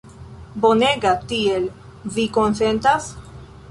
[0.63, 1.13] Bonega!
[1.33, 1.69] Tiel,
[2.19, 3.17] vi konsentas?